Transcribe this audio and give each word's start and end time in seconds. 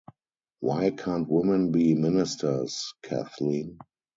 Why 0.61 0.89
can’t 0.89 1.29
women 1.29 1.71
be 1.71 1.93
ministers, 1.93 2.91
Kathleen? 3.03 3.77